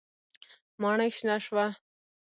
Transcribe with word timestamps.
ماڼۍ 0.81 1.09
شنه 1.17 1.37
شوه. 1.45 1.65